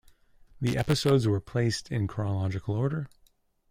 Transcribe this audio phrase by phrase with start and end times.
[0.59, 3.07] The episodes were placed in chronological order.